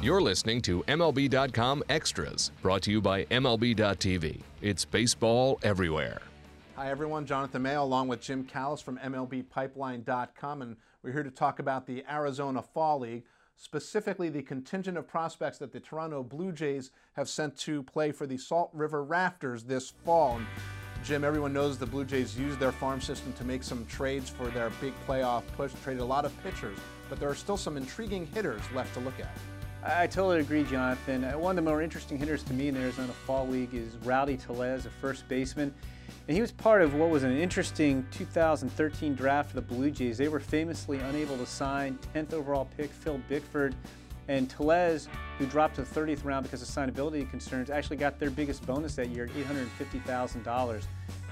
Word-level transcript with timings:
You're 0.00 0.22
listening 0.22 0.62
to 0.62 0.84
MLB.com 0.84 1.82
Extras, 1.88 2.52
brought 2.62 2.82
to 2.82 2.92
you 2.92 3.00
by 3.00 3.24
MLB.tv. 3.24 4.42
It's 4.62 4.84
baseball 4.84 5.58
everywhere. 5.64 6.22
Hi, 6.76 6.88
everyone. 6.88 7.26
Jonathan 7.26 7.62
Mayo 7.62 7.82
along 7.82 8.06
with 8.06 8.20
Jim 8.20 8.44
Callis 8.44 8.80
from 8.80 8.98
MLBPipeline.com, 8.98 10.62
and 10.62 10.76
we're 11.02 11.10
here 11.10 11.24
to 11.24 11.32
talk 11.32 11.58
about 11.58 11.84
the 11.84 12.04
Arizona 12.08 12.62
Fall 12.62 13.00
League, 13.00 13.24
specifically 13.56 14.28
the 14.28 14.40
contingent 14.40 14.96
of 14.96 15.08
prospects 15.08 15.58
that 15.58 15.72
the 15.72 15.80
Toronto 15.80 16.22
Blue 16.22 16.52
Jays 16.52 16.92
have 17.14 17.28
sent 17.28 17.58
to 17.58 17.82
play 17.82 18.12
for 18.12 18.28
the 18.28 18.38
Salt 18.38 18.70
River 18.72 19.02
Rafters 19.02 19.64
this 19.64 19.90
fall. 20.04 20.36
And 20.36 20.46
Jim, 21.02 21.24
everyone 21.24 21.52
knows 21.52 21.76
the 21.76 21.86
Blue 21.86 22.04
Jays 22.04 22.38
used 22.38 22.60
their 22.60 22.70
farm 22.70 23.00
system 23.00 23.32
to 23.32 23.42
make 23.42 23.64
some 23.64 23.84
trades 23.86 24.30
for 24.30 24.46
their 24.46 24.70
big 24.80 24.92
playoff 25.08 25.42
push, 25.56 25.72
traded 25.82 26.02
a 26.02 26.04
lot 26.04 26.24
of 26.24 26.42
pitchers, 26.44 26.78
but 27.10 27.18
there 27.18 27.28
are 27.28 27.34
still 27.34 27.56
some 27.56 27.76
intriguing 27.76 28.26
hitters 28.26 28.62
left 28.72 28.94
to 28.94 29.00
look 29.00 29.18
at. 29.18 29.36
I 29.84 30.08
totally 30.08 30.40
agree, 30.40 30.64
Jonathan. 30.64 31.24
Uh, 31.24 31.38
one 31.38 31.56
of 31.56 31.64
the 31.64 31.70
more 31.70 31.82
interesting 31.82 32.18
hitters 32.18 32.42
to 32.44 32.52
me 32.52 32.68
in 32.68 32.74
the 32.74 32.80
Arizona 32.80 33.12
Fall 33.12 33.46
League 33.46 33.74
is 33.74 33.94
Rowdy 34.04 34.36
Tellez, 34.36 34.86
a 34.86 34.90
first 34.90 35.28
baseman. 35.28 35.72
And 36.26 36.34
he 36.34 36.40
was 36.40 36.50
part 36.50 36.82
of 36.82 36.94
what 36.94 37.10
was 37.10 37.22
an 37.22 37.36
interesting 37.36 38.04
2013 38.10 39.14
draft 39.14 39.50
for 39.50 39.54
the 39.54 39.62
Blue 39.62 39.90
Jays. 39.90 40.18
They 40.18 40.28
were 40.28 40.40
famously 40.40 40.98
unable 40.98 41.36
to 41.38 41.46
sign 41.46 41.98
10th 42.14 42.32
overall 42.32 42.68
pick 42.76 42.90
Phil 42.90 43.20
Bickford. 43.28 43.74
And 44.26 44.50
Tellez, 44.50 45.08
who 45.38 45.46
dropped 45.46 45.76
to 45.76 45.82
the 45.82 46.00
30th 46.00 46.24
round 46.24 46.42
because 46.42 46.60
of 46.60 46.68
signability 46.68 47.30
concerns, 47.30 47.70
actually 47.70 47.96
got 47.96 48.18
their 48.18 48.30
biggest 48.30 48.66
bonus 48.66 48.96
that 48.96 49.08
year 49.08 49.24
at 49.24 49.30
$850,000. 49.30 50.82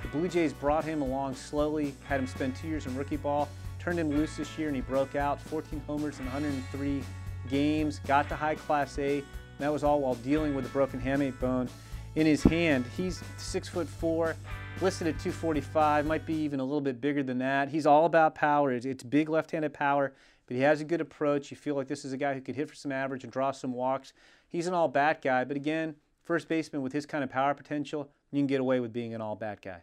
The 0.03 0.09
Blue 0.09 0.29
Jays 0.29 0.53
brought 0.53 0.85
him 0.85 1.03
along 1.03 1.35
slowly, 1.35 1.95
had 2.09 2.21
him 2.21 2.27
spend 2.27 2.55
two 2.57 2.69
years 2.69 2.87
in 2.87 2.97
rookie 2.97 3.17
ball, 3.17 3.49
turned 3.79 3.99
him 3.99 4.11
loose 4.11 4.37
this 4.37 4.57
year, 4.57 4.69
and 4.69 4.77
he 4.77 4.83
broke 4.83 5.15
out 5.17 5.41
14 5.43 5.83
homers 5.87 6.21
and 6.21 6.27
103 6.29 7.03
games, 7.49 8.01
got 8.07 8.29
to 8.29 8.37
high 8.37 8.55
class 8.55 8.99
A. 8.99 9.23
That 9.59 9.73
was 9.73 9.85
all 9.85 10.01
while 10.01 10.15
dealing 10.17 10.55
with 10.55 10.67
a 10.67 10.69
broken 10.69 11.01
hamate 11.01 11.39
bone 11.41 11.69
in 12.15 12.27
his 12.27 12.43
hand. 12.43 12.85
He's 12.97 13.23
six 13.37 13.69
foot 13.69 13.89
four, 13.89 14.37
listed 14.81 15.07
at 15.07 15.19
245, 15.21 16.07
might 16.07 16.27
be 16.27 16.35
even 16.35 16.61
a 16.61 16.65
little 16.65 16.81
bit 16.81 17.01
bigger 17.01 17.23
than 17.23 17.39
that. 17.39 17.69
He's 17.69 17.87
all 17.87 18.07
about 18.07 18.35
power. 18.35 18.73
It's, 18.73 18.85
it's 18.85 19.03
big 19.03 19.29
left-handed 19.29 19.73
power, 19.73 20.13
but 20.47 20.57
he 20.57 20.63
has 20.63 20.81
a 20.81 20.85
good 20.85 21.01
approach. 21.01 21.51
You 21.51 21.57
feel 21.57 21.75
like 21.75 21.89
this 21.89 22.05
is 22.05 22.13
a 22.13 22.17
guy 22.17 22.35
who 22.35 22.41
could 22.41 22.57
hit 22.57 22.69
for 22.69 22.75
some 22.75 22.93
average 22.93 23.25
and 23.25 23.33
draw 23.33 23.51
some 23.51 23.73
walks. 23.73 24.13
He's 24.49 24.67
an 24.67 24.75
all-bat 24.75 25.23
guy, 25.23 25.45
but 25.45 25.57
again, 25.57 25.95
first 26.23 26.49
baseman 26.49 26.83
with 26.83 26.93
his 26.93 27.07
kind 27.07 27.25
of 27.25 27.31
power 27.31 27.55
potential, 27.55 28.11
you 28.33 28.41
can 28.41 28.47
get 28.47 28.61
away 28.61 28.81
with 28.81 28.93
being 28.93 29.15
an 29.15 29.21
all-bat 29.21 29.61
guy. 29.63 29.83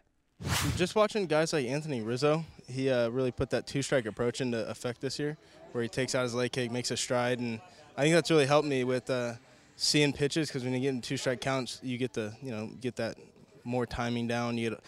Just 0.76 0.96
watching 0.96 1.26
guys 1.26 1.52
like 1.52 1.66
Anthony 1.66 2.02
Rizzo, 2.02 2.44
he 2.68 2.90
uh, 2.90 3.08
really 3.10 3.30
put 3.30 3.50
that 3.50 3.66
two-strike 3.66 4.06
approach 4.06 4.40
into 4.40 4.68
effect 4.68 5.00
this 5.00 5.20
year, 5.20 5.36
where 5.70 5.82
he 5.82 5.88
takes 5.88 6.16
out 6.16 6.24
his 6.24 6.34
leg 6.34 6.50
kick, 6.50 6.72
makes 6.72 6.90
a 6.90 6.96
stride, 6.96 7.38
and 7.38 7.60
I 7.96 8.02
think 8.02 8.14
that's 8.14 8.30
really 8.30 8.46
helped 8.46 8.66
me 8.66 8.82
with 8.82 9.08
uh, 9.08 9.34
seeing 9.76 10.12
pitches 10.12 10.48
because 10.48 10.64
when 10.64 10.72
you 10.72 10.80
get 10.80 10.88
in 10.88 11.00
two-strike 11.00 11.40
counts, 11.40 11.78
you 11.82 11.96
get 11.96 12.12
the 12.12 12.34
you 12.42 12.50
know 12.50 12.70
get 12.80 12.96
that 12.96 13.16
more 13.62 13.86
timing 13.86 14.26
down, 14.26 14.58
you 14.58 14.70
get 14.70 14.80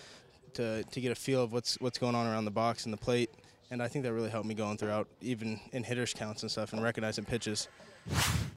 to 0.54 0.82
to 0.82 1.00
get 1.00 1.12
a 1.12 1.14
feel 1.14 1.42
of 1.42 1.52
what's 1.52 1.76
what's 1.80 1.98
going 1.98 2.16
on 2.16 2.26
around 2.26 2.46
the 2.46 2.50
box 2.50 2.84
and 2.84 2.92
the 2.92 2.98
plate, 2.98 3.30
and 3.70 3.80
I 3.80 3.86
think 3.86 4.04
that 4.04 4.12
really 4.12 4.30
helped 4.30 4.48
me 4.48 4.54
going 4.54 4.78
throughout, 4.78 5.06
even 5.20 5.60
in 5.72 5.84
hitters 5.84 6.12
counts 6.12 6.42
and 6.42 6.50
stuff, 6.50 6.72
and 6.72 6.82
recognizing 6.82 7.24
pitches. 7.24 7.68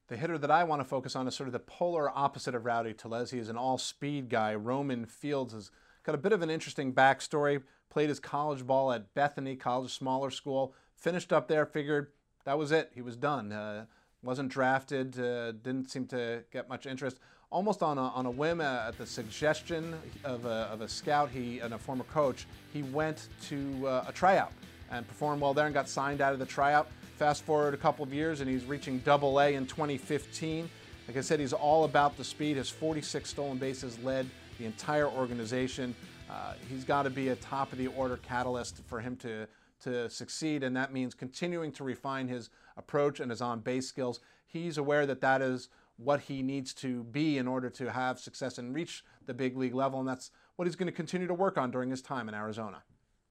The 0.08 0.16
hitter 0.16 0.38
that 0.38 0.50
I 0.50 0.64
want 0.64 0.80
to 0.80 0.84
focus 0.84 1.14
on 1.14 1.28
is 1.28 1.36
sort 1.36 1.48
of 1.48 1.52
the 1.52 1.60
polar 1.60 2.10
opposite 2.10 2.56
of 2.56 2.64
Rowdy 2.64 2.92
Tellez. 2.92 3.30
He 3.30 3.38
is 3.38 3.48
an 3.48 3.56
all-speed 3.56 4.28
guy. 4.28 4.56
Roemon 4.56 5.08
Fields 5.08 5.52
has 5.52 5.70
got 6.04 6.14
a 6.14 6.18
bit 6.18 6.32
of 6.32 6.42
an 6.42 6.50
interesting 6.50 6.92
backstory. 6.92 7.62
Played 7.88 8.08
his 8.08 8.20
college 8.20 8.66
ball 8.66 8.92
at 8.92 9.14
Bethany 9.14 9.56
College, 9.56 9.92
smaller 9.92 10.30
school. 10.30 10.74
Finished 10.96 11.32
up 11.32 11.48
there. 11.48 11.66
Figured 11.66 12.08
that 12.44 12.58
was 12.58 12.72
it. 12.72 12.90
He 12.94 13.02
was 13.02 13.16
done. 13.16 13.52
Uh, 13.52 13.86
wasn't 14.22 14.50
drafted. 14.50 15.18
Uh, 15.18 15.52
didn't 15.52 15.90
seem 15.90 16.06
to 16.08 16.44
get 16.52 16.68
much 16.68 16.86
interest. 16.86 17.18
Almost 17.50 17.82
on 17.82 17.98
a, 17.98 18.02
on 18.02 18.26
a 18.26 18.30
whim, 18.30 18.60
uh, 18.60 18.88
at 18.88 18.96
the 18.96 19.06
suggestion 19.06 19.94
of 20.22 20.44
a, 20.44 20.68
of 20.72 20.82
a, 20.82 20.88
scout, 20.88 21.30
he 21.30 21.58
and 21.58 21.74
a 21.74 21.78
former 21.78 22.04
coach, 22.04 22.46
he 22.72 22.82
went 22.84 23.28
to 23.48 23.88
uh, 23.88 24.04
a 24.06 24.12
tryout 24.12 24.52
and 24.90 25.06
performed 25.06 25.42
well 25.42 25.52
there 25.52 25.66
and 25.66 25.74
got 25.74 25.88
signed 25.88 26.20
out 26.20 26.32
of 26.32 26.38
the 26.38 26.46
tryout. 26.46 26.86
Fast 27.16 27.42
forward 27.42 27.74
a 27.74 27.76
couple 27.76 28.04
of 28.04 28.14
years 28.14 28.40
and 28.40 28.48
he's 28.48 28.64
reaching 28.64 29.00
Double 29.00 29.40
A 29.40 29.54
in 29.54 29.66
2015. 29.66 30.70
Like 31.08 31.16
I 31.16 31.20
said, 31.22 31.40
he's 31.40 31.52
all 31.52 31.84
about 31.84 32.16
the 32.16 32.22
speed. 32.22 32.56
His 32.56 32.70
46 32.70 33.28
stolen 33.28 33.58
bases 33.58 33.98
led 33.98 34.28
the 34.60 34.66
entire 34.66 35.08
organization. 35.08 35.94
Uh, 36.30 36.52
he's 36.68 36.84
got 36.84 37.02
to 37.04 37.10
be 37.10 37.28
a 37.28 37.36
top 37.36 37.72
of 37.72 37.78
the 37.78 37.88
order 37.88 38.18
catalyst 38.18 38.82
for 38.86 39.00
him 39.00 39.16
to 39.16 39.48
to 39.82 40.10
succeed, 40.10 40.62
and 40.62 40.76
that 40.76 40.92
means 40.92 41.14
continuing 41.14 41.72
to 41.72 41.82
refine 41.82 42.28
his 42.28 42.50
approach 42.76 43.18
and 43.18 43.30
his 43.30 43.40
on 43.40 43.60
base 43.60 43.88
skills. 43.88 44.20
He's 44.46 44.76
aware 44.76 45.06
that 45.06 45.22
that 45.22 45.40
is 45.40 45.70
what 45.96 46.20
he 46.20 46.42
needs 46.42 46.74
to 46.74 47.04
be 47.04 47.38
in 47.38 47.48
order 47.48 47.70
to 47.70 47.90
have 47.90 48.20
success 48.20 48.58
and 48.58 48.74
reach 48.74 49.02
the 49.24 49.32
big 49.32 49.56
league 49.56 49.74
level, 49.74 49.98
and 49.98 50.06
that's 50.06 50.32
what 50.56 50.68
he's 50.68 50.76
going 50.76 50.86
to 50.86 50.92
continue 50.92 51.26
to 51.26 51.32
work 51.32 51.56
on 51.56 51.70
during 51.70 51.88
his 51.88 52.02
time 52.02 52.28
in 52.28 52.34
Arizona. 52.34 52.82